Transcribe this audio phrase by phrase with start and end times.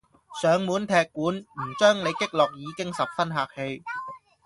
[0.41, 1.07] 上門踢館，
[1.41, 3.83] 唔將你擊落已經十分客氣